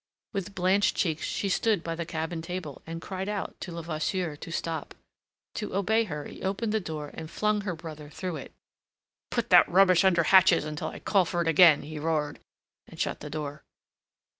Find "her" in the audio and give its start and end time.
6.05-6.25, 7.61-7.75